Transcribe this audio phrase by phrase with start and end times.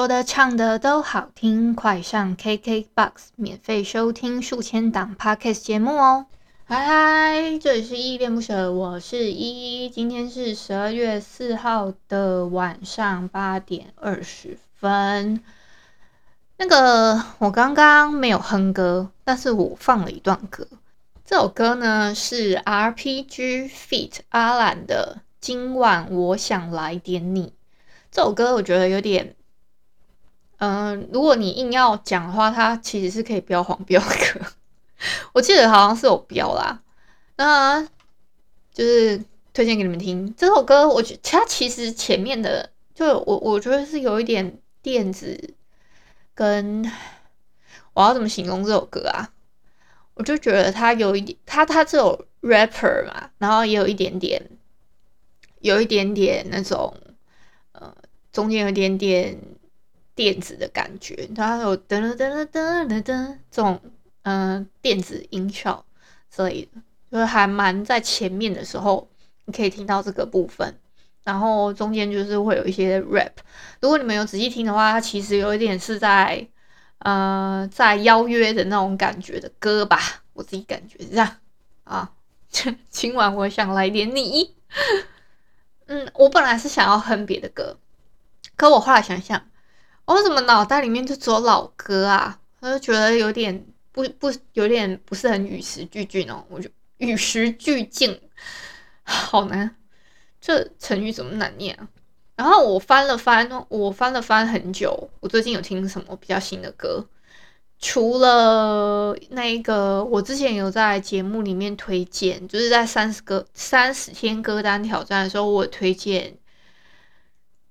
[0.00, 6.24] 说的唱的都好听，快上 KKBOX 免费收听数千档 Podcast 节目哦！
[6.64, 15.44] 嗨嗨，这里是依依恋不舍，我是依依，今天是十二月四号的晚上八点二十分。
[16.56, 20.66] 那个我刚刚没有哼歌，但是我放了一段歌。
[21.26, 24.20] 这首歌呢是 RPG feat.
[24.30, 27.48] 阿岚的《今晚我想来点你》。
[28.10, 29.36] 这首歌我觉得有点，
[30.60, 34.46] 嗯、如果你硬要讲的话，它其实是可以标黄标的。
[35.34, 36.82] 我记得好像是有标啦。
[37.36, 37.82] 那
[38.72, 40.88] 就是推荐给你们听这首歌。
[40.88, 45.54] 我觉它其实前面的，就我我觉得是有一点电子。
[46.32, 46.90] 跟
[47.92, 49.30] 我要怎么形容这首歌啊？
[50.14, 54.42] 我就觉得他有一点，他他这种 rapper 嘛，然后也有一点点，
[55.60, 56.94] 有一点点那种
[57.72, 57.94] 呃，
[58.32, 59.38] 中间有点点
[60.20, 63.80] 电子的感觉，它有噔噔噔噔噔噔这种
[64.20, 65.82] 嗯、电子音效
[66.30, 69.08] 之类的，就是还蛮在前面的时候，
[69.46, 70.78] 你可以听到这个部分。
[71.24, 73.32] 然后中间就是会有一些 rap，
[73.80, 76.46] 如果你们有仔细听的话，它其实有一点是在
[76.98, 79.98] 呃在邀约的那种感觉的歌吧，
[80.34, 81.36] 我自己感觉这样
[81.84, 82.12] 啊。
[82.90, 84.54] 今晚我想来点你，
[85.86, 87.78] 嗯，我本来是想要哼别的歌，
[88.56, 89.42] 可我后来想想，
[90.14, 92.36] 我怎么脑袋里面就只有老歌啊？
[92.58, 98.20] 我就觉得有点不不有点不是很与时俱进哦，我就与时俱进，
[99.04, 99.76] 好难。
[100.40, 101.86] 这成语怎么难念啊？
[102.34, 105.08] 然后我翻了翻，我翻了翻很久。
[105.20, 107.06] 我最近有听什么比较新的歌？
[107.78, 116.36] 除了那个，我之前有在节目里面推荐，就是在三十个三十天歌单挑战的时候，我推荐。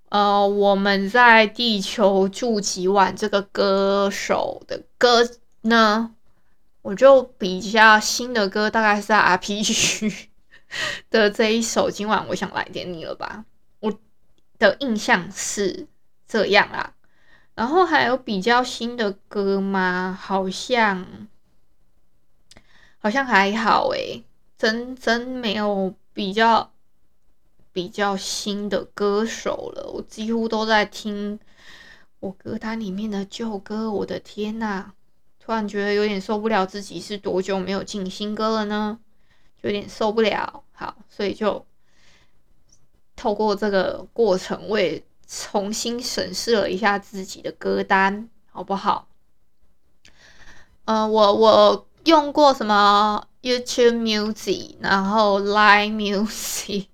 [0.09, 5.30] 呃，我们在地球住几晚这个歌手的歌
[5.62, 6.16] 呢，
[6.81, 10.28] 我就比较新的歌，大概是在 RPG。
[11.09, 13.46] 的这一首，今晚我想来点你了吧？
[13.80, 13.92] 我
[14.59, 15.88] 的印象是
[16.28, 16.94] 这样啦。
[17.56, 20.18] 然后还有比较新的歌吗？
[20.20, 21.06] 好像
[23.00, 24.24] 好像还好诶，
[24.58, 26.72] 真真没有比较
[27.72, 29.90] 比较新的歌手了。
[29.94, 31.40] 我几乎都在听
[32.19, 33.91] 我歌单里面的旧歌。
[33.91, 34.91] 我的天呐，
[35.40, 39.00] 突然觉得有点受不了自己是多久没有进新歌了呢？
[39.62, 41.66] 有点受不了，好，所以就
[43.16, 49.09] 透过这个过程，我也重新审视了一下自己的歌单，好不好？
[50.85, 56.88] 嗯、我我用过什么 YouTube Music，然后 Line Music、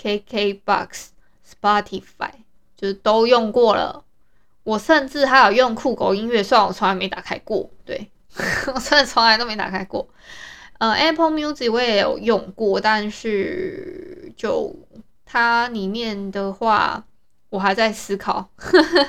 [0.00, 1.08] KKBox、
[1.46, 2.30] Spotify，
[2.76, 4.04] 就是都用过了。
[4.62, 8.10] 我甚至还有用酷狗音乐，虽然我从来没打开过，对，
[8.72, 10.08] 我真的从来都没打开过。
[10.78, 14.74] 呃，Apple Music 我也有用过，但是就
[15.26, 17.04] 它里面的话，
[17.50, 19.06] 我还在思考，呵呵，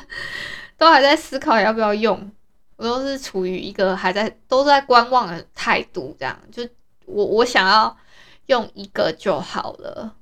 [0.77, 2.31] 都还在思考要不要用。
[2.77, 6.67] 我都是处于一个还在都在观望的态度，这样就
[7.05, 7.95] 我我想要
[8.47, 10.15] 用一个就好了，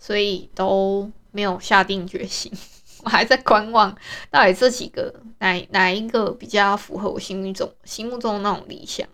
[0.00, 2.52] 所以都没有下定决心，
[3.04, 3.96] 我还在观望
[4.32, 9.06] 到底这几个哪哪一个比较符合我心目中心目中那种理想。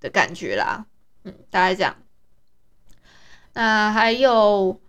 [0.00, 0.84] 的感觉啦，
[1.24, 1.96] 嗯，大概这样。
[3.54, 4.80] 那还有，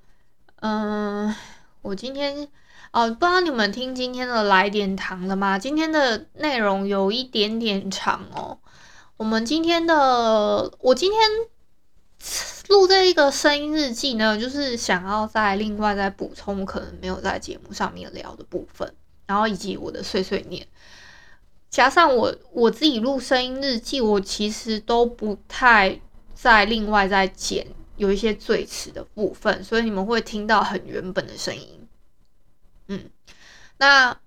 [0.57, 1.35] 嗯，
[1.81, 2.47] 我今天
[2.91, 5.57] 哦，不知道你们听今天的来点糖了吗？
[5.57, 8.59] 今天的内容有一点点长哦。
[9.17, 11.19] 我们今天的，我今天
[12.67, 18.93] 录这一个声音日记呢，就是想要再另外再补充可能没有在节目上面聊的部分，
[19.25, 20.67] 然后以及我的碎碎念。
[21.69, 25.99] 加上我我自己录声音日记，我其实都不太
[26.33, 27.67] 再另外再剪
[27.97, 31.87] 有一些最迟的部分，所以你们会听到很原本的声音。
[32.87, 33.09] 嗯，
[33.77, 34.17] 那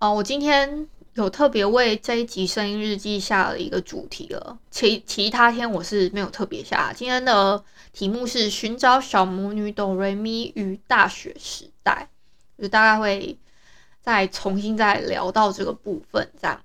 [0.00, 6.92] 哦，我今天有特别为这一集声音日记下了一个主题了，其其他天我是没有特别下。
[6.92, 7.62] 今天的
[7.92, 12.08] 题目是寻找小魔女哆瑞咪与大学时代，
[12.58, 13.38] 就大概会
[14.00, 16.58] 再重新再聊到这个部分这样。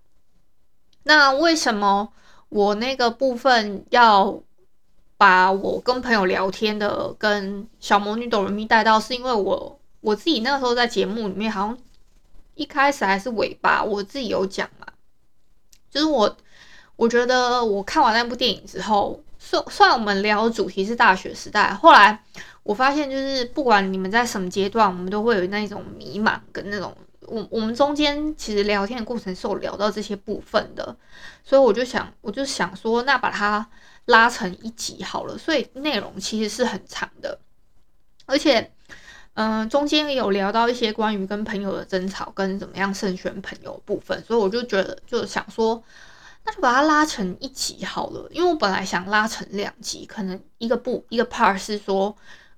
[1.03, 2.13] 那为什么
[2.47, 4.41] 我那个部分要
[5.17, 8.97] 把我跟朋友聊天的跟小魔女哆瑞咪带到？
[8.97, 11.77] 是因为我我自己那个时候在节目里面，好像
[12.57, 14.87] 一开始还是尾巴，我自己有讲嘛，
[15.89, 16.37] 就是我
[16.95, 22.23] 我觉得我看完那部电影之后，虽虽然我们聊的主题是大学时代，后来
[22.63, 26.95] 我发现就是不管你们在什么阶段，我们都会有那种迷茫跟那种。
[27.27, 30.95] 我我们中间其实聊天的过程是有聊到这些部分的，
[31.43, 33.69] 所以我就想，我就想说，那把它
[34.05, 35.37] 拉成一集好了。
[35.37, 37.37] 所以内容其实是很长的，
[38.25, 38.71] 而且，
[39.39, 45.83] 嗯、中间也有聊到一些关于跟朋友的争吵跟怎么样慎选朋友部分，所以我就觉得，就想说，
[46.43, 48.27] 那就把它拉成一集好了。
[48.31, 52.15] 因为我本来想拉成两集，可能一个部一个 part 是说，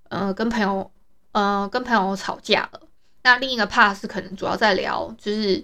[0.07, 0.89] 呃，跟朋友，
[1.33, 2.79] 呃，跟朋友吵架了。
[3.23, 5.61] 那另一个 part 是可能主要在聊，就是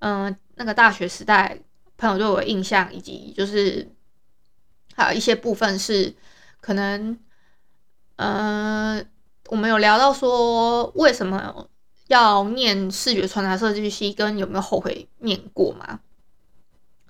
[0.00, 1.58] 嗯、那个大学时代
[1.96, 3.90] 朋友对我的印象，以及就是
[4.94, 6.14] 还有一些部分是
[6.60, 7.18] 可能，
[8.16, 9.08] 嗯、
[9.48, 11.68] 我们有聊到说为什么
[12.06, 16.00] 要念视觉传达设计系，跟有没有后悔念过嘛？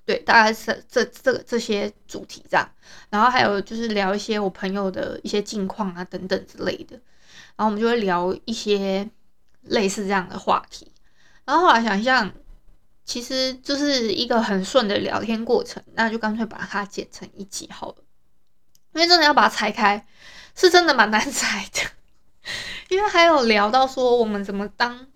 [0.04, 2.68] 对，大概是这这个这些主题这样，
[3.10, 6.96] 然后还有就是聊一些我朋友的一些近况啊等等之类的，
[7.56, 9.08] 然后我们就会聊一些。
[9.62, 10.90] 类似这样的话题，
[11.44, 12.32] 然后后来想象，
[13.04, 17.96] 其实就是一个很顺的聊天过程，那就干脆把它剪成一集好了。
[18.94, 20.06] 因为真的要把它拆开，
[20.54, 21.80] 是真的蛮难 拆的。
[22.88, 25.06] 因为还有聊到说我们怎么当，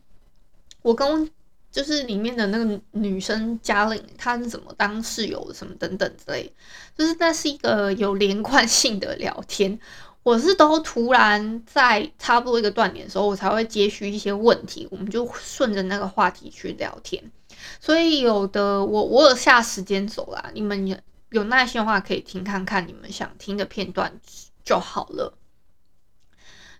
[0.82, 1.30] 我跟
[1.70, 6.52] 就是里面的那个女生嘉玲，她是怎么当室友，什么等等之类，
[6.96, 9.78] 就是那是一个有连贯性的聊天。
[10.22, 17.32] 我是都突然在差不多一个断点的时候，我才会接续一些问题，我们就顺着那个话题去聊天。
[17.80, 20.96] 所以有的我我有下时间走啦，你们有
[21.30, 24.20] 有耐心的话可以听看看你们想听的片段
[24.64, 25.36] 就好了。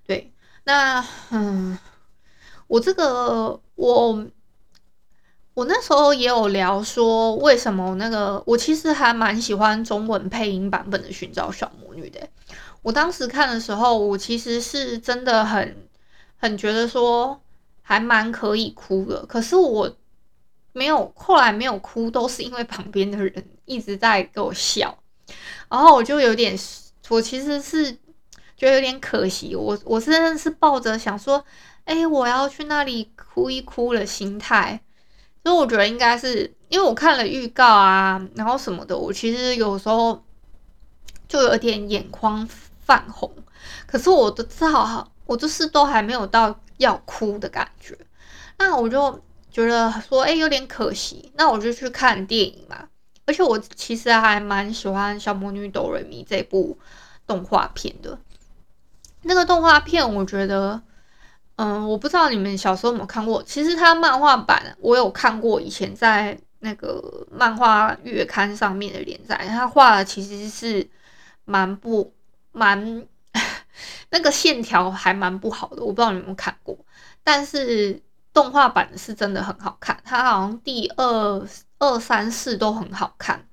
[0.06, 0.32] 对，
[0.64, 1.78] 那嗯，
[2.66, 4.26] 我这个我
[5.54, 12.28] 我那时候也有聊说，为什么那个我其实还蛮喜欢中文配音版本的《寻找小魔女》的。
[12.82, 15.88] 我当时看的时候，我其实是真的很
[16.36, 17.40] 很觉得说
[17.82, 19.94] 还蛮可以哭的，可是我
[20.72, 24.98] 没有，后来没有哭，都是因为旁边的人一直在给我笑，
[25.68, 26.58] 然后我就有点，
[27.10, 27.96] 我其实是
[28.62, 31.44] 觉得有点可惜，我我真的是抱着想说，
[31.84, 34.80] 哎，我要去那里哭一哭的心态，
[35.42, 40.22] 所以我觉得应该是因为我看了预告啊，然后什么的，我其实有时候
[41.26, 42.48] 就有点眼眶。
[42.84, 43.32] 泛红，
[43.86, 47.96] 可是我的只好，我就是都还没有到要哭的感觉，
[48.58, 49.22] 那我就
[49.52, 52.88] 觉得说，哎、有点可惜，那我就去看电影嘛。
[53.24, 56.76] 而且我其实还蛮喜欢《小魔女哆瑞咪》这部
[57.24, 58.18] 动画片的。
[59.22, 60.80] 那个动画片，我觉得，
[61.56, 63.42] 嗯，我不知道你们小时候有没有看过。
[63.42, 70.88] 其实它漫画版我有看过，以前在那个漫画月刊上面的连载，它画的其实是
[71.44, 72.14] 蛮不。
[72.54, 73.06] 蛮
[74.10, 76.76] 那个线条还蛮不好的，我不知道你有没有看过，
[77.24, 77.98] 但是
[78.30, 83.48] 动画版是真的很好看，它好像第二二三四都很好看，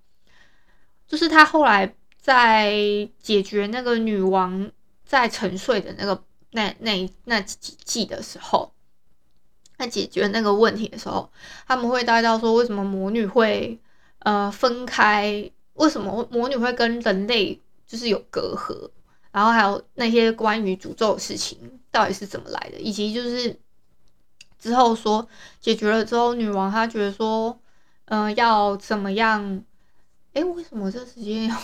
[1.07, 2.73] 就是他后来在
[3.21, 4.69] 解决那个女王
[5.09, 8.71] 在沉睡的那个那那那几季的时候，
[9.75, 11.31] 在解决那个问题的时候，
[11.67, 13.79] 他们会带到说为什么魔女会
[14.19, 17.59] 呃分开，为什么魔女会跟人类。
[17.89, 18.91] 就是有隔阂，
[19.31, 21.57] 然后还有那些关于诅咒的事情
[21.89, 23.59] 到底是怎么来的，以及就是
[24.59, 25.27] 之后说
[25.59, 27.59] 解决了之后，女王她觉得说，
[28.05, 29.63] 嗯、要怎么样？
[30.33, 31.55] 哎，为什么这时间要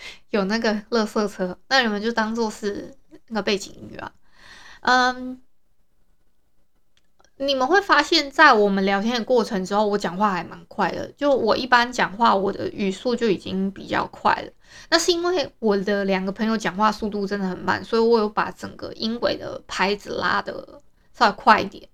[0.30, 1.58] 有那个垃圾车？
[1.68, 2.94] 那你们就当做是
[3.28, 4.12] 那个背景音乐啊，
[4.80, 5.42] 嗯。
[7.40, 11.06] 你们会发现，在我们聊天的过程之后，我讲话还蛮快的。
[11.16, 14.50] 就我一般讲话，我的语速就已经比较快了。
[14.90, 20.82] 那是因为我的两个朋友讲话速度真的很慢，所以我有把整个音轨的拍子拉得
[21.16, 21.88] 稍微快一点。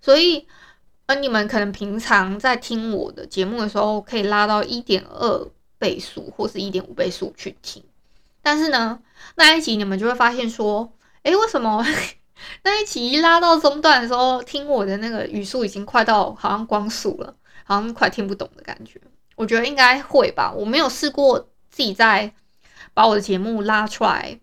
[0.00, 0.48] 所以，
[1.04, 5.46] 呃，你们可能平常在听我的节目的时候，可以拉到一点二
[5.78, 7.82] 倍速或是一点五倍速去听。
[8.42, 9.00] 但是呢，
[9.34, 10.92] 那一集你们就会发现说，
[11.22, 11.84] 诶，为什么？
[12.62, 19.00] 那一集一拉到中段的时候，听我的那个语速已经快到好像光速了，好像快听不懂的感觉。
[19.36, 21.38] 我觉得应该会吧，我没有试过
[21.70, 22.32] 自己再
[22.94, 24.38] 把我的节目拉出来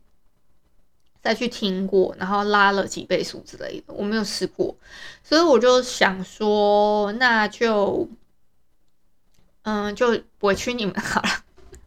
[1.21, 4.75] 再去听过，然后拉了几倍速之类的，我没有试过，
[5.23, 8.09] 所以我就想说，那就
[9.63, 11.29] 嗯，就委屈你们好了，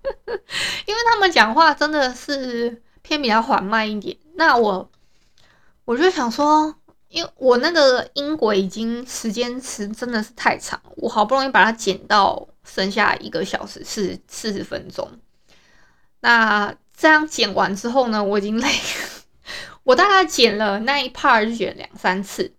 [0.87, 4.17] 因为他们讲话真的是偏比较缓慢一点。
[4.35, 4.91] 那我
[5.87, 6.75] 我就想说，
[7.09, 12.49] 因为我那个音轨已经时间是真的是太长，我好不容易把它剪到。
[12.69, 15.09] 剩下一个小时四四十分钟，
[16.19, 19.25] 那这样剪完之后呢，我已经累了。
[19.85, 22.53] 我大概剪了那一 part 就剪两三次，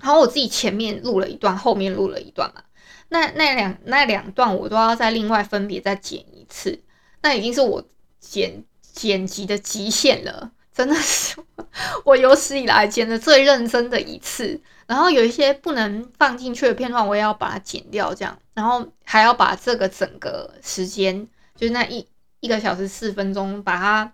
[0.00, 2.62] 然后我自己前面录了一段，后面录了一段嘛。
[3.08, 6.82] 那那两那两段我都要再另外分别再剪一次，
[7.22, 7.82] 那已经是我
[8.18, 11.36] 剪剪辑的极限了，真的是
[12.04, 14.60] 我有史以来剪的最认真的一次。
[14.86, 22.06] 然后有一些不能放进去的片段，我也要把它剪掉，这样，然后还要把这个整个时间，就是那一
[22.38, 24.12] 一个小时四分钟，把它，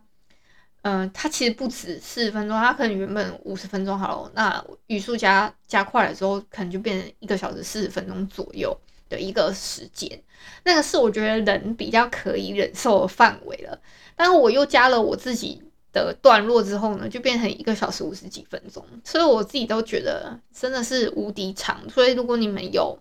[0.83, 8.77] 嗯、它其实不止四十分钟，它可能原本五十分钟好了，那语速加加快了之后，可能就变成一个小时四十分钟左右
[9.09, 10.23] 的一个时间，
[10.65, 13.81] 那个是我觉得人比较可以忍受的范围了，
[14.17, 15.63] 但是我又加了我自己。
[15.95, 21.87] 的段落之后呢，就变成一个小时五十几分钟，所以我自己都觉得真的是无敌长。
[21.91, 22.99] 所以如果你们有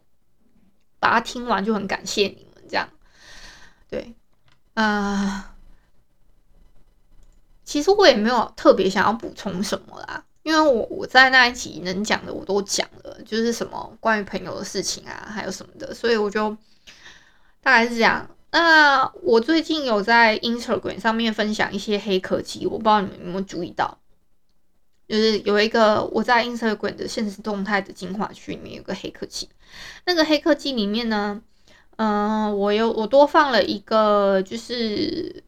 [0.99, 2.89] 把它听完，就很感谢你们这样。
[3.89, 4.13] 对，
[4.73, 5.50] 啊、
[7.71, 16.49] 其实我也没有特别想要补充什么啦，因为我我在那一集能讲的我都讲了，就是什么关于朋友的事情啊，还有什么的，所以我就
[17.61, 18.29] 大概是这样。
[18.51, 23.97] 那我最近有在 Instagram 上面分享一些黑科技，我不知道你们有没有注意到，
[25.07, 29.47] 就是有一个我在 Instagram 的限时动态的精华区里面有个黑科技，
[30.05, 31.41] 那个黑科技里面呢，
[31.95, 35.41] 嗯、我有我多放了一个，就是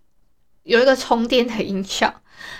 [0.63, 2.13] 有一个充电的音效，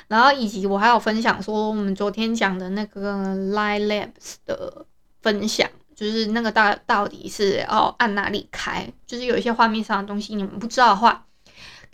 [0.07, 4.86] 然后以及我还有分享说我们昨天讲的那个 Line Labs 的
[5.22, 5.69] 分享。
[5.95, 8.91] 就是那个到到底是要按哪里开？
[9.05, 11.27] 就是有一些画面上的东西你们不知道的话，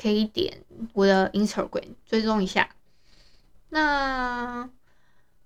[0.01, 0.63] 可以点
[0.94, 2.70] 我的 Instagram 追踪一下。
[3.68, 4.70] 那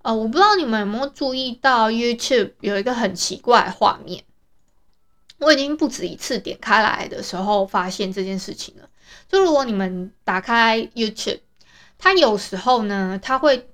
[0.04, 4.24] 呃，我不知道你们有没有注意到 YouTube 有一个很奇怪的画面，
[5.40, 8.88] 我已经不止一次点开来的时候发现这件事情了。
[9.28, 11.42] 就如果你们打开 YouTube，
[11.98, 13.70] 它有时候呢，它会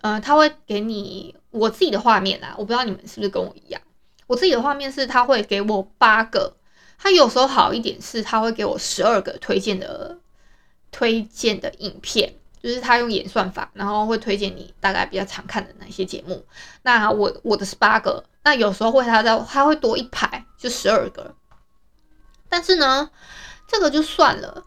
[0.00, 3.80] 呃，它会给你我自己的画面啦，我不知道你们是不是跟我一样。
[4.26, 6.56] 我自己的画面是，他会给我八个，
[6.98, 10.18] 他有时候好一点是，他会给我十二个推荐的
[10.90, 16.44] 推荐的影片，就是他用演算法，然后会推荐你大概比较常看的哪些节目。
[16.82, 21.34] 那我我的是八个，那有时候会他在他会多一排，就十二个。
[22.48, 23.10] 但是呢，
[23.68, 24.64] 这个就算了。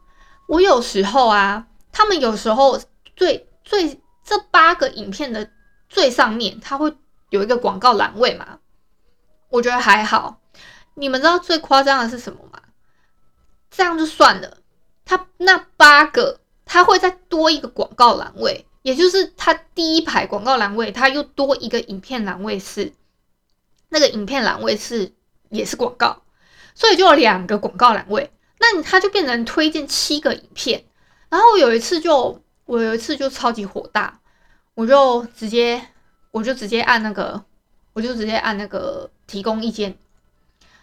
[0.48, 2.80] 我有时候啊，他们有时候
[3.16, 5.50] 最最这八个影片的
[5.88, 6.94] 最上面，他会
[7.30, 8.60] 有一个广告栏位嘛。
[9.50, 10.42] 我觉得还好，
[10.96, 12.60] 你们知道最夸张的是什么吗？
[13.70, 14.58] 这样就算了，
[15.06, 22.94] 他那八个他会再多一个广告栏位，也就是他第一排广告栏位，他又多一个影片栏位是
[23.89, 25.13] 那个影片栏位是
[25.50, 26.22] 也是广告，
[26.75, 30.83] 所以就有两个广告栏位，那你他就变成推荐七个影片，
[31.29, 34.19] 然后我有一次就我有一次就超级火大，
[34.73, 35.81] 我就直接
[36.31, 37.43] 我就直接按那个
[37.93, 39.09] 我就直接按那个。
[39.27, 39.97] 提供意见，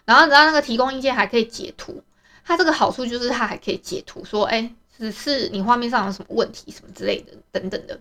[0.05, 2.03] 然后你知道那个提供意见还可以截图，
[2.43, 7.99] 它这个好处就是它还可以截图，说哎，只是你画面上有什么问题什么之类的等等的。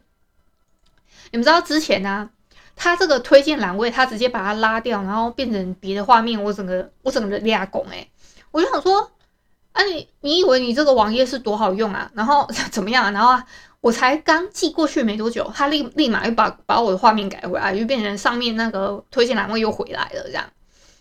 [1.30, 2.30] 你们知道之前呢、啊，
[2.76, 8.06] 它这个推荐栏位，它直接把它拉掉，然后变成别的画面，我整个我整个俩拱哎，
[8.50, 9.10] 我就想说，
[9.74, 12.10] 啊你你以为你这个网页是多好用啊？
[12.14, 13.10] 然后 怎么样啊？
[13.10, 13.46] 然后啊。
[13.84, 20.42] 我才刚寄过去没多久，他立立马又把把我的画面改回来，就变成上面那个推荐栏位又回来了这样，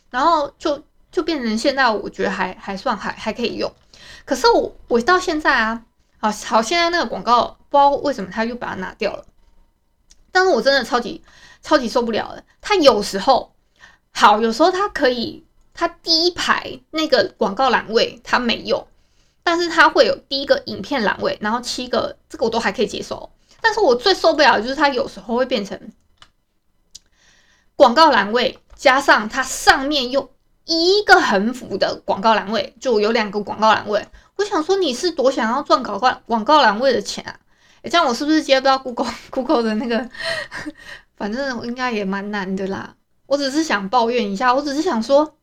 [0.09, 3.71] 然后就就变成现在我觉得还还算还还可以用，
[4.25, 5.85] 可是我我到现在啊，
[6.19, 9.23] 好好现在那个广告不知道为什么他又把它拿掉了，
[10.33, 11.23] 但是我真的超级
[11.61, 13.53] 超级受不了了，他有时候
[14.11, 18.87] 好，有时候他可以，它第一排那个广告栏位它没有。
[19.45, 23.29] 但是它会有第一个影片栏位，然后七个，这个我都还可以接受。
[23.59, 25.77] 但是我最受不了的就是它有时候会变成
[27.75, 30.31] 广告栏位，加上它上面又
[30.63, 34.07] 一个横幅的广告栏位，就有两个广告栏位。
[34.37, 37.35] 我想说你是多想要赚广告广告栏位的钱啊？
[37.83, 40.09] 诶，这样我是不是接不到 Google Google 的那个？
[41.17, 42.95] 反正应该也蛮难的啦。
[43.25, 45.35] 我只是想抱怨一下，我只是想说，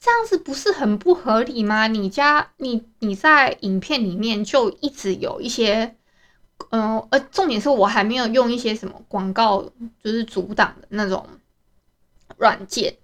[0.00, 1.86] 这样子不是很不合理吗？
[1.86, 5.94] 你家你你在影片里面就一直有一些，
[6.70, 9.62] 嗯、呃，重点是我还没有用一些什么广告，
[10.02, 11.26] 就是阻挡的那种
[12.38, 12.96] 软件，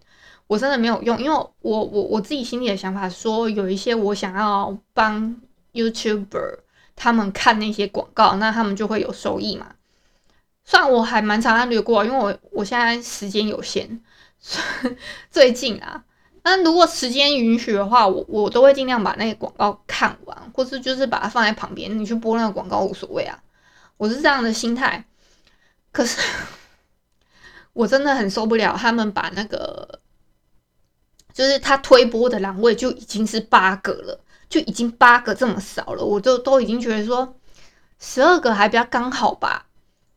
[0.46, 5.36] 我真的没有用，因为我我我自己心里的想法说，有一些我想要帮
[5.74, 6.60] YouTuber
[6.96, 9.74] 他们看那些广告，那他们就会有收益嘛。
[10.64, 14.00] 虽然我还蛮常按略过，因为我我现在时间有限，
[15.30, 16.02] 最近啊，
[16.46, 23.36] 但如果时间允许的话，我我都会尽量把那个广告看完，或是就是把它放在旁边，你去播那个广告无所谓啊，
[23.96, 25.04] 我是这样的心态。
[25.90, 26.22] 可是
[27.74, 29.98] 我真的很受不了他们把那个，
[31.34, 37.36] 就是他推播的栏位就已经是八个了，就已经八个这么少了，我就都已经觉得说
[37.98, 39.66] 十二个还比较刚好吧，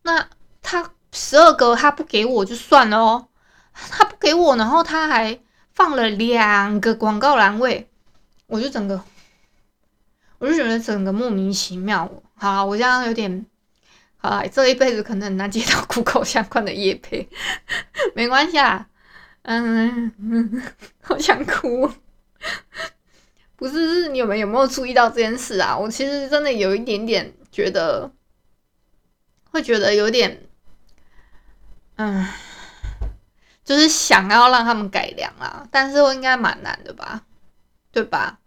[0.03, 0.27] 那。
[0.61, 3.27] 他十二个，他不给我就算了哦，
[3.73, 5.39] 他不给我，然后他还
[5.79, 7.87] 放了两个广告栏位，
[8.47, 9.01] 我就整个，
[10.37, 12.21] 我就觉得整个莫名其妙。
[12.35, 13.45] 好，我这样有点，
[14.17, 17.29] 好，这一辈子可能很难接到 Google 相关的业配，
[18.13, 18.89] 没关系啊，
[19.43, 20.63] 嗯，嗯，
[21.01, 21.89] 好想哭，
[23.55, 25.77] 不是，是你有没有没有注意到这件事啊？
[25.77, 28.11] 我其实真的有一点点觉得，
[29.49, 30.41] 会觉得有点。
[31.95, 32.27] 嗯，
[33.69, 37.21] 就是想要让他们改良啦，但是我应该蛮难的吧，
[37.91, 38.39] 对吧？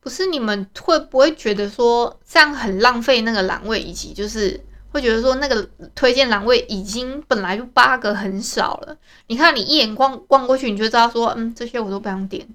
[0.00, 4.58] 不是你们会不会觉得说这样很浪费那个栏位，以及就是
[4.90, 12.48] 会觉得说那个推荐栏位已经本来就八个很少了，你看你一眼逛逛过去，你就知道说，嗯，这些我都不想点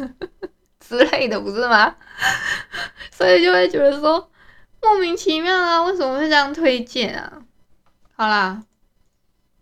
[0.86, 1.94] 之类的，不是吗？
[3.10, 4.30] 所以就会觉得说
[4.82, 7.40] 莫名其妙啊，为什么会这样推荐啊？
[8.14, 8.62] 好啦。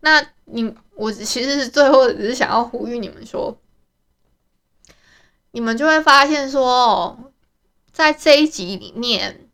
[0.03, 3.55] 那你我其实是最后只是想要呼吁你们说，
[5.51, 7.31] 你们就会发现说，
[7.91, 9.47] 在这一集里面，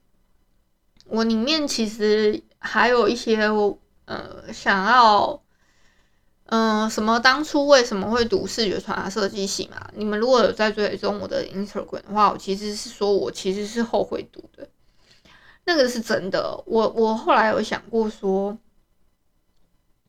[1.07, 5.41] 我里面其实还有一些我呃想要，
[6.45, 9.89] 嗯、什么当初为什么会读视觉传达设计系嘛？
[9.95, 14.69] 你们如果有在追踪我的 Instagram 的话，我其实是说我其实是后悔读的，
[15.65, 16.63] 那个是真的。
[16.65, 18.57] 我我后来有想过说。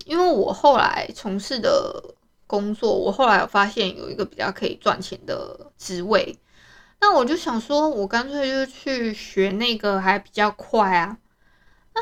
[0.04, 2.14] 因为我后来从事的
[2.46, 6.38] 工作，我后来有发现有一个比较可以赚钱的职位，
[7.00, 11.18] 那我就想说，我干脆就去学那个还比较快啊。
[11.92, 12.00] 啊，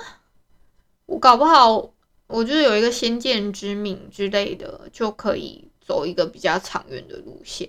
[1.07, 1.91] 我搞不好
[2.29, 7.69] 我就有一个先见之明之类的，就可以走一个比较长远的路线。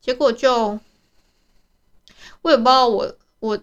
[0.00, 0.78] 结果就
[2.40, 3.58] 我也不知道，我我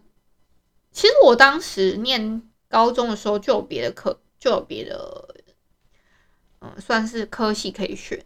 [0.91, 5.34] 其实我当时念高中的时候就有别的课，就有别的。
[6.60, 8.26] 嗯，算是科系可以选，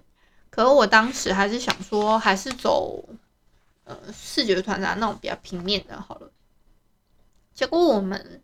[0.49, 3.03] 可我当时还是想说，还是走
[3.83, 6.31] 呃视觉传达那种比较平面的好了。
[7.53, 8.41] 结果我们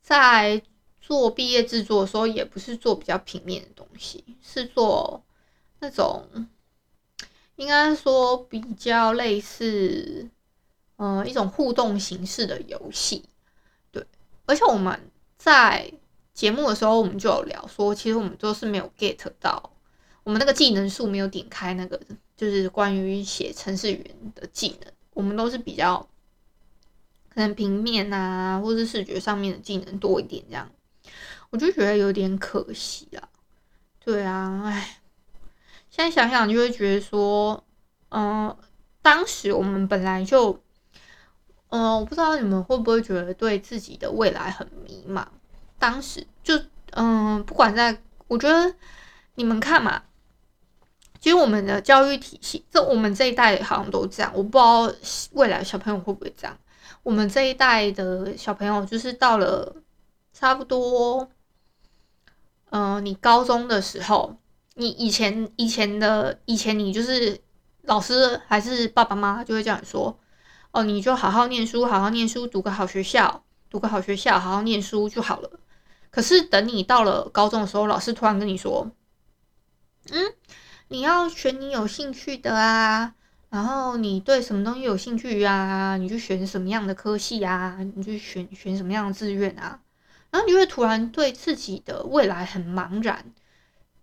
[0.00, 0.62] 在
[1.02, 5.22] 做毕业制作的时候，也不是做比较平面的东西，是做
[5.80, 6.26] 那种
[7.56, 10.30] 应该说比较类似
[10.96, 13.28] 呃一种互动形式的游戏。
[13.90, 14.06] 对，
[14.46, 15.92] 而且我们在。
[16.38, 19.72] 节目的时候，我们就有聊说，其实我们都是没有 get 到，
[20.22, 22.00] 我们那个技能树没有点开那个，
[22.36, 25.98] 就是关于写程式语言的技能，我们都是比较
[27.28, 30.70] 可能平面啊，或是视觉上面的技能多一点这样，
[31.50, 33.28] 我就觉得有点可惜啊。
[33.98, 35.00] 对啊，唉，
[35.90, 37.64] 现在想想就会觉得说，
[38.10, 38.56] 嗯、
[39.02, 40.62] 当时我们本来就，
[41.70, 45.26] 嗯、我不知道你们会不会觉得对自己的未来很迷茫。
[45.78, 46.60] 当时就
[46.92, 48.74] 嗯，不管在，我觉得
[49.34, 50.02] 你们看嘛，
[51.20, 54.92] 其实我们的教育体系，这我们这一代好像都这样，我不知道
[55.32, 56.58] 未来小朋友会不会这样。
[57.02, 59.76] 我们这一代的小朋友，就是到了
[60.32, 61.28] 差不多，
[62.70, 64.36] 嗯、你高中的时候，
[64.74, 67.40] 你以前以前的以前，你就是
[67.82, 70.18] 老师还是爸爸妈妈就会这样说，
[70.72, 75.50] 哦，你就好好念书，好好念书，读个好学校，读个好学校，好好念书就好了。
[76.10, 78.90] 可是等你到了高中的时候，老师突然跟你说
[80.10, 80.34] ：“嗯，
[80.88, 83.14] 你要选你有兴趣的啊，
[83.50, 89.80] 然后你对什么东西有兴趣啊，你就选什么样的科系啊，你就选选什么样的志愿啊。”
[90.30, 93.32] 然后你会突然对自己的未来很茫然，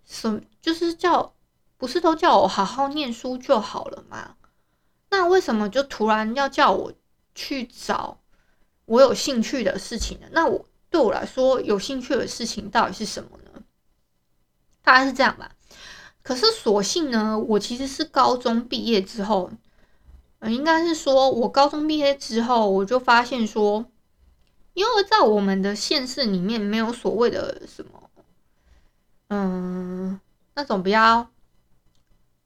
[0.05, 1.33] 什就是叫
[1.77, 4.35] 不是都叫我好好念书就好了吗？
[5.09, 6.93] 那为什么就突然要叫我
[7.33, 8.19] 去找
[8.85, 10.27] 我有兴趣的事情呢？
[10.31, 10.65] 那我。
[10.95, 13.61] 对我来说，有兴趣的事情到底是什么呢？
[14.81, 15.51] 大概是这样吧。
[16.23, 19.51] 可是所幸呢，我其实是高中毕业之后，
[20.39, 23.91] 呃，应该是说我高中毕业之后，我就发现说，
[24.73, 28.09] 因为在我们的县市里面没有所谓的什么，
[29.27, 30.17] 嗯，
[30.53, 31.27] 那种比较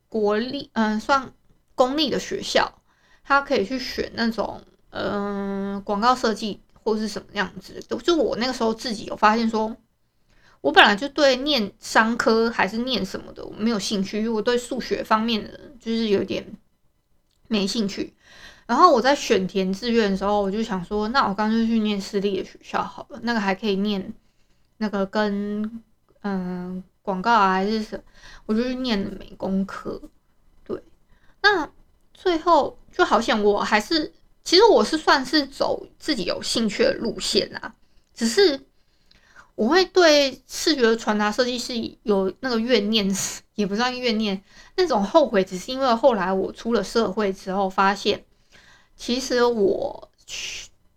[0.08, 1.32] 国立，嗯，算
[1.76, 2.82] 公立的学校，
[3.24, 6.60] 他可以去选那种，嗯，广告设计
[6.90, 7.82] 或是什么样子。
[8.04, 9.76] 就我那个时候自己有发现说。
[10.62, 16.46] 我本来就对念商科还是念什么的我没有兴趣，因为我对数学方面的就是有点
[17.48, 18.14] 没兴趣。
[18.68, 24.14] 然后我在选填志愿的时候，我就想说，那我干脆去念私立的学校好了，那个还可以念
[24.80, 25.82] 那个跟
[26.24, 28.04] 嗯广告啊还是什，
[28.46, 30.02] 我就去念了美工科。
[30.66, 30.84] 对，
[31.42, 31.72] 那
[32.14, 34.12] 最后就好像我还是
[34.44, 37.76] 其实我是算是走自己有兴趣的路线啦，
[38.14, 38.66] 只是。
[39.56, 41.74] 我会对视觉传达设计师
[42.04, 43.14] 有那个怨念，
[43.56, 44.42] 也不算怨念，
[44.78, 48.24] 那种后悔，只是因为后来我出了社会之后，发现
[48.96, 50.12] 其实我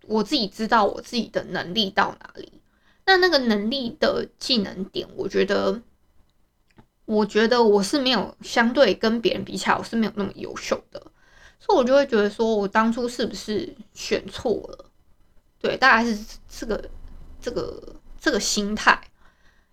[0.06, 2.62] 我自己知道我自己的能力到哪里，
[3.04, 5.82] 那那个能力的技能点，我觉得，
[7.04, 11.04] 我觉得我是没有相对跟别人比起来，我是没有那么优秀的，
[11.64, 14.90] 所以我就会觉得说我当初是不是选错了？
[15.58, 16.90] 对，大概是这个
[17.40, 17.80] 这个。
[18.24, 18.96] 这个心态，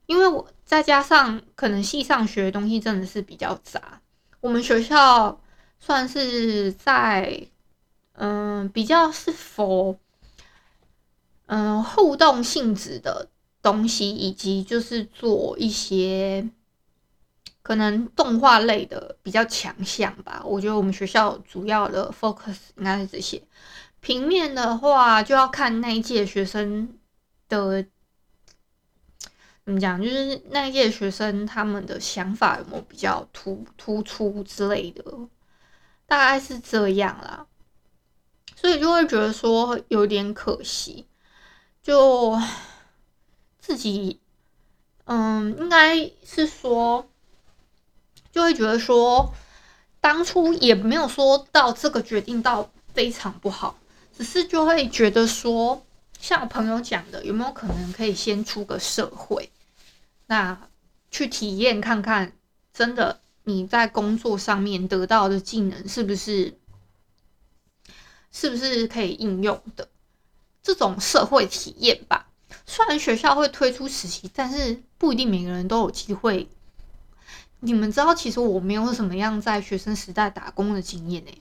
[0.08, 4.02] 因为我再加上可能系上学的东西真的是比较杂。
[4.41, 5.39] 我们学校
[5.80, 7.45] 算是在
[8.13, 9.95] 嗯比较是否
[11.45, 13.30] 嗯互动性质的
[13.62, 16.49] 东西，以及就是做一些
[17.69, 20.41] 可能动画类的比较强项吧。
[20.43, 23.39] 我觉得我们学校主要的 focus 应该是这些。
[23.99, 26.97] 平面的话，就要看那一届学生
[27.47, 27.86] 的。
[29.63, 30.01] 怎么讲？
[30.01, 35.03] 就是那一届学生他们的想法有没有比较突突出之类的，
[36.08, 37.45] 大概是这样啦。
[38.55, 41.05] 所以就会觉得说有点可惜，
[41.84, 42.36] 就
[43.60, 44.19] 自己
[45.05, 47.08] 嗯，应该是说
[48.39, 49.34] 就会觉得说
[49.99, 53.78] 当初也没有说到这个决定到非常不好，
[54.17, 55.86] 只是就会觉得说，
[56.21, 59.52] 像我朋友讲的，有没有可能可以先出个社会？
[60.28, 60.58] 那
[61.12, 62.32] 去体验看看，
[62.73, 66.58] 真的你在工作上面得到的技能是不是
[68.32, 69.89] 是不是可以应用的
[70.63, 72.30] 这种社会体验吧？
[72.65, 76.47] 虽然学校会推出实习，但是不一定每个人都有机会。
[77.60, 81.32] 你们知道，其实我没有什么样在学生时代打工的经验呢，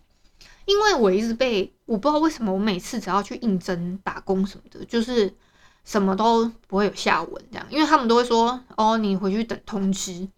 [0.65, 5.35] 因为我一直被我不知道为什么，我每次只要去应征打工什么的，就是。
[5.85, 10.29] 什么都不会有下文，这样，因为他们都会说，哦，你回去等通知，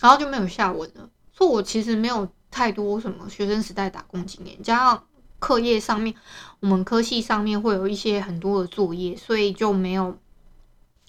[0.00, 1.10] 然后就没有下文了。
[1.30, 5.04] 所以，我其实没有太多什么学生时代打工经验，加上
[5.38, 6.14] 课业上面，
[6.60, 10.16] 我们科系上面会有一些很多的作业，所以就没有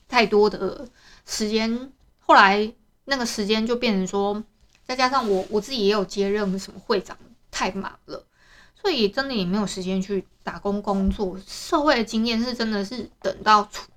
[0.09, 0.89] 太多的
[1.25, 1.93] 时间。
[2.19, 2.73] 后来
[3.09, 4.41] 那个时间就变成说，
[4.85, 7.17] 再加上我我自己也有接任什么会长，
[7.51, 8.25] 太忙了。
[8.81, 13.91] 所以真的也没有时间去打工工作，社会的经验是真的是等到出，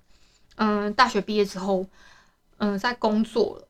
[0.56, 1.86] 嗯，大学毕业之后，
[2.56, 3.68] 嗯，在工作了，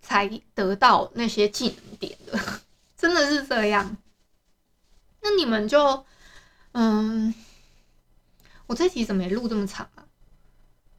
[0.00, 2.40] 才得到那些技能点的，
[2.96, 3.98] 真的是这样。
[5.20, 6.06] 那你们就，
[6.72, 7.34] 嗯，
[8.68, 10.06] 我这集怎么也录这么长啊？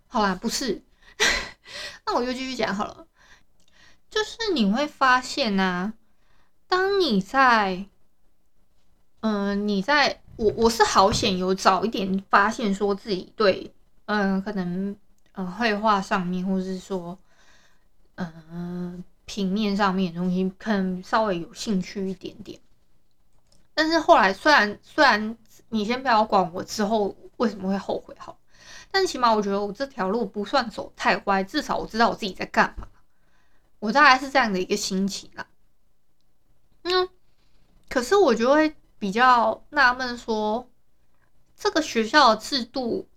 [0.08, 0.84] 好啦，不是，
[2.06, 3.06] 那我就继续讲好了。
[4.10, 5.94] 就是你会发现啊，
[6.68, 7.86] 当你在
[9.22, 13.74] 嗯、你在我我是好险有早一点发现说自己对，
[14.06, 14.96] 嗯、可能
[15.34, 17.18] 嗯绘画上面，或是说
[18.16, 22.60] 嗯、平面上面的东西，可能稍微有兴趣一点点。
[23.74, 25.38] 但是后来虽然虽然
[25.70, 28.40] 你先不要管我之后为什么会后悔好，
[28.92, 32.88] 但起码我觉得我这条路不算走太歪，至少我知道我自己在干嘛。
[33.80, 35.48] 我大概是这样的一个心情啦。
[36.84, 37.10] 嗯，
[37.90, 38.76] 可是我就会。
[39.00, 40.72] 比较纳闷，说
[41.56, 43.08] 这个学校的制度，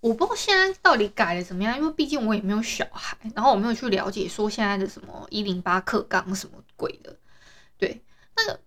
[0.00, 7.16] 我不知道现在到底改了怎么样，因为毕竟我也没有小孩，然后我没有去了解说现在的什么一零八课纲什么鬼的，
[7.78, 8.02] 对，
[8.36, 8.60] 那个，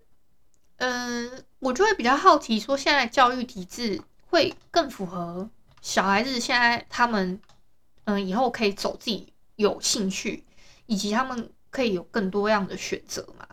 [0.77, 5.47] 嗯、呃，我就会比较好奇，说现在教育体制会更符合
[5.81, 7.39] 小孩子现在他们，
[8.05, 10.45] 嗯、以后可以走自己有兴趣，
[10.85, 13.47] 以及他们可以有更多样的选择嘛？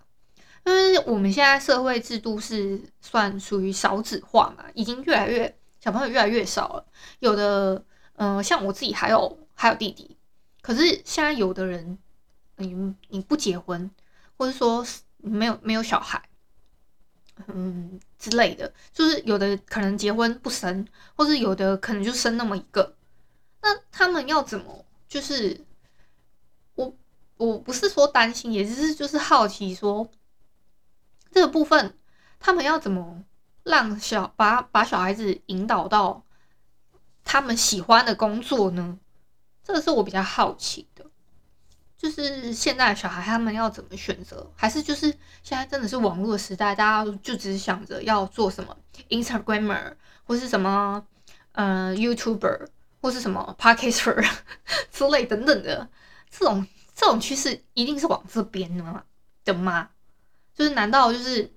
[0.64, 6.84] 因为我们现在社会制度是算属于少子化嘛，已经越来越小朋友越来越少了。
[7.20, 7.84] 有的，
[8.14, 10.16] 嗯、像我自己还有还有弟弟，
[10.62, 11.96] 可是现在有的人，
[12.56, 13.88] 你你不结婚，
[14.36, 14.84] 或者说
[15.18, 16.20] 没有没有小孩，
[17.48, 22.96] 嗯之类的，就是有的可能结婚不生，或是有的可能就生那么一个，
[23.62, 24.84] 那他们要怎么？
[25.08, 25.64] 就是
[26.74, 26.92] 我
[27.36, 30.10] 我不是说担心，也只是就是好奇说
[31.30, 31.96] 这个部分，
[32.40, 33.22] 他们要怎么
[33.62, 36.24] 让小把把小孩子引导到
[37.22, 38.98] 他们喜欢的工作呢？
[39.62, 41.04] 这个是我比较好奇的，
[42.06, 44.48] 就是现在的小孩他们要怎么选择？
[44.54, 45.10] 还是就是
[45.42, 48.76] 现在真的是网络时代，大家就只是想着要做什么
[49.08, 49.92] Instagramer
[50.24, 51.04] 或是什么
[51.50, 52.68] 呃 YouTuber
[53.00, 54.24] 或是什么 Podcaster
[54.92, 55.88] 之类等等的
[56.30, 56.64] 这种
[56.94, 59.02] 这种趋势，一定是往这边的吗？
[59.44, 59.90] 的吗？
[60.54, 61.52] 就是难道就是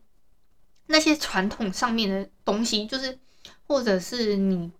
[0.87, 3.19] 那些传统上面的东西，就是
[3.67, 4.71] 或者是你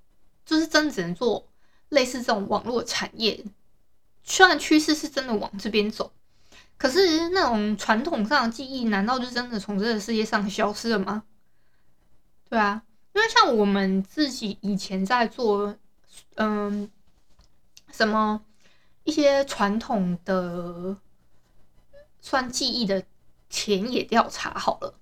[0.44, 1.48] 就是真只能做？
[1.90, 3.44] 类似这种网络产业，
[4.30, 6.14] 虽然趋势是真的往这边走，
[6.78, 11.24] 可是那种传统上的记忆，难道就真的从这个世界上消失了吗？
[12.48, 15.76] 对啊，因为像我们自己以前在做，
[16.36, 16.90] 嗯，
[17.92, 18.42] 什么
[19.04, 20.96] 一些传统的
[22.22, 23.04] 算记忆的
[23.50, 24.94] 田野调查好了，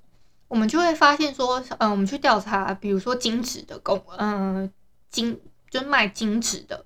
[0.48, 4.72] 我们就会发现说，嗯，我们去调查，比如说金纸的工，嗯，
[5.12, 5.40] 金。
[5.70, 6.86] 就卖金纸的，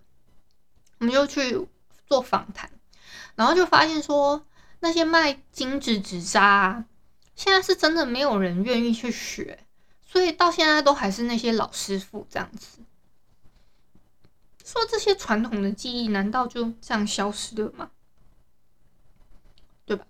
[0.97, 1.67] 我们就去
[2.11, 2.69] 做访谈，
[3.35, 4.45] 然后就发现说，
[4.81, 6.83] 那些卖金纸纸扎，
[7.37, 9.65] 现在是真的没有人愿意去学，
[10.05, 12.79] 所以到现在都还是那些老师傅这样子。
[14.65, 17.91] 说这些传统的技艺，难道就这样消失了吗？
[19.85, 20.05] 对吧？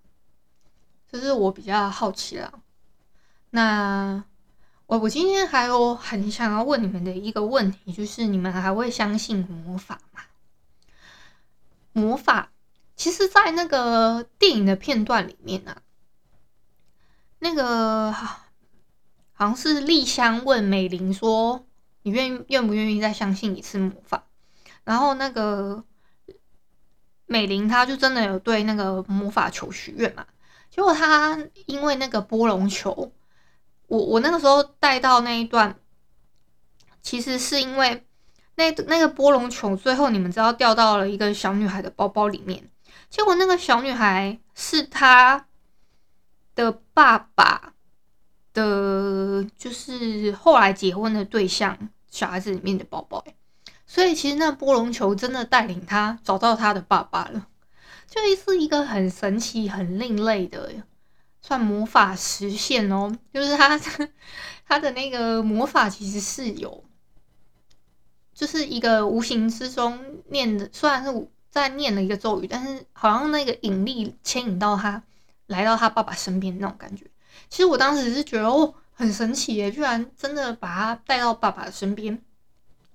[1.07, 2.51] 这是我比较好奇啦。
[3.51, 4.23] 那。
[4.87, 10.21] 我我今天还有很想要问你们的一个问题，就是你们还会相信魔法吗？
[12.01, 12.51] 魔法
[12.95, 15.81] 其实，在那个电影的片段里面呢、啊，
[17.39, 21.65] 那个好像是丽香问美玲说
[22.03, 24.27] ：“你愿愿不愿意再相信一次魔法？”
[24.83, 25.83] 然后那个
[27.25, 30.25] 美玲她就真的有对那个魔法球许愿嘛，
[30.69, 33.11] 结果她因为那个波龙球。
[33.87, 35.77] 我我那个时候带到那一段，
[37.01, 38.07] 其实是因为
[38.61, 42.69] 那那个波龙球最后你们知道掉到了一个小女孩的包包里面，
[43.09, 45.47] 结果那个小女孩是她
[46.53, 47.73] 的爸爸
[48.53, 51.75] 的，就是后来结婚的对象
[52.11, 53.23] 小孩子里面的包包，
[53.87, 57.47] 所以其实那波龙球真的带领他找到他的爸爸了，
[58.07, 60.71] 就是一个很神奇、很另类的。
[61.43, 63.79] 算魔法实现哦，就是他
[64.67, 66.83] 他的那个魔法其实是有，
[68.41, 69.99] 就是一个无形之中
[70.29, 75.03] 念的，虽然是在念了一个咒语，但是好像那个引力牵引到他
[75.45, 77.05] 来到他爸爸身边那种感觉。
[77.49, 82.19] 其实我当时是觉得哦，很神奇耶，居然真的把他带到爸爸的身边。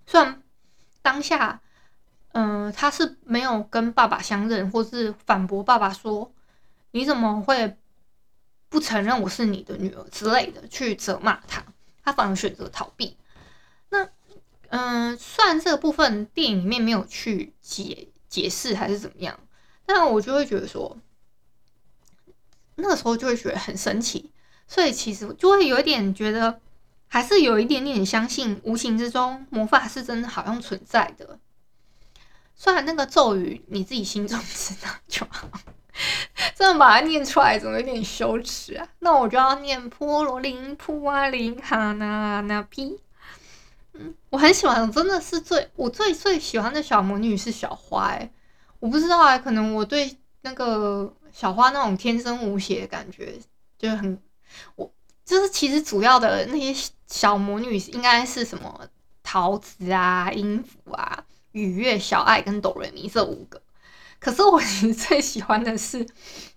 [0.04, 0.42] 虽然
[1.00, 1.60] 当下，
[2.32, 6.34] 嗯、他是没有跟爸爸相认，或是反驳爸爸说
[6.90, 7.76] 你怎么会。
[8.68, 11.64] 不承认我是你的女儿之类的，去责骂他，
[12.02, 13.16] 他反而选择逃避。
[14.70, 19.38] 嗯、虽然这部分电影里面没有去解解释还是怎么样，
[19.84, 20.96] 但我就会觉得说，
[22.76, 24.30] 那个时候就会觉得很神奇，
[24.66, 26.60] 所以其实就会有一点觉得，
[27.06, 31.38] 还是有一点点相信，无形之中魔法是真的好像存在的。
[32.54, 35.48] 虽然那个咒语你自己心中 知道就好。
[36.54, 38.86] 这样把它念出来，总有点羞耻啊。
[38.98, 43.00] 那我就要念波罗林普瓦林哈那那皮。
[44.30, 48.30] 我很喜欢，真的是最我最最喜欢的小魔女是小花哎。
[48.78, 53.34] 我不知道哎，可能我对那个小花那种天真无邪的感觉
[53.78, 54.20] 就很，
[54.76, 54.92] 我
[55.24, 58.86] 就是其实主要的那些小魔女应该是什么
[59.22, 63.60] 桃子啊、音符啊、雨月、小爱跟哆瑞咪这五个。
[64.18, 64.60] 可是我
[64.94, 66.06] 最喜欢的是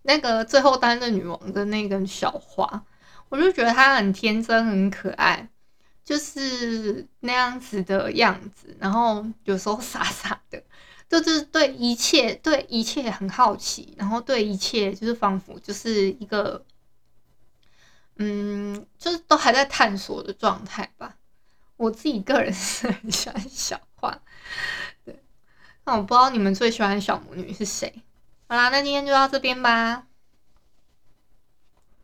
[0.03, 2.85] 那个最后担任女王的那个小花，
[3.29, 5.49] 我就觉得她很天真、很可爱，
[6.09, 8.75] 就是那样子的样子。
[8.79, 10.59] 然后有时候傻 傻的，
[11.07, 16.65] 就是对一切、对一切很好奇，然后对一切就是仿佛就是一个，
[18.15, 21.15] 嗯，就是都还在探索的状态吧。
[21.77, 24.19] 我自己个人 是很喜欢小花。
[25.85, 28.01] 那我不知道你们最喜欢的小魔女是谁？
[28.47, 30.07] 好啦，那今天就到这边吧。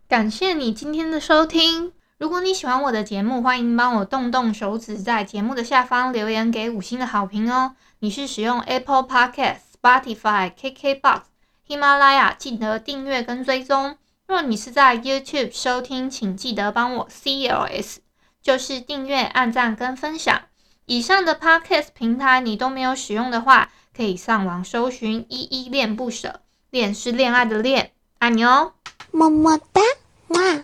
[0.07, 1.91] 感谢你今天的收听。
[2.17, 7.75] 如果你喜欢我的节目，欢迎帮我动动手指，在节目的下方留言给五星的好评哦。
[7.99, 11.23] 你是使用 Apple Podcast、Spotify、KKBox、
[11.67, 13.97] 喜马拉雅，记得订阅跟追踪。
[14.27, 17.97] 若你是在 YouTube 收听，请记得帮我 CLS，
[18.41, 20.43] 就是订阅、按赞跟分享。
[20.85, 26.39] 以上的 Podcast 平台你都没有使用的话，可以上网搜寻“依依恋不舍”，
[26.71, 28.71] 恋是恋爱的恋，爱你哦，
[29.11, 29.81] 么么哒，
[30.29, 30.63] 哇！